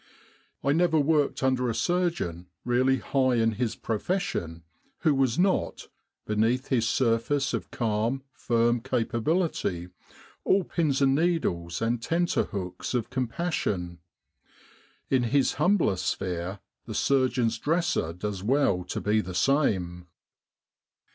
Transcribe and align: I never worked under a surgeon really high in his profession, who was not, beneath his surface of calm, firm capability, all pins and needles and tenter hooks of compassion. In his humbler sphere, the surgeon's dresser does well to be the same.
I 0.63 0.71
never 0.71 0.99
worked 0.99 1.43
under 1.43 1.69
a 1.69 1.75
surgeon 1.75 2.47
really 2.65 2.97
high 2.97 3.35
in 3.35 3.51
his 3.51 3.75
profession, 3.75 4.63
who 5.01 5.13
was 5.13 5.37
not, 5.37 5.89
beneath 6.25 6.69
his 6.69 6.89
surface 6.89 7.53
of 7.53 7.69
calm, 7.69 8.23
firm 8.33 8.79
capability, 8.81 9.89
all 10.43 10.63
pins 10.63 11.03
and 11.03 11.13
needles 11.13 11.83
and 11.83 12.01
tenter 12.01 12.45
hooks 12.45 12.95
of 12.95 13.11
compassion. 13.11 13.99
In 15.11 15.21
his 15.25 15.53
humbler 15.61 15.97
sphere, 15.97 16.61
the 16.87 16.95
surgeon's 16.95 17.59
dresser 17.59 18.11
does 18.11 18.41
well 18.41 18.83
to 18.85 18.99
be 19.01 19.21
the 19.21 19.35
same. 19.35 20.07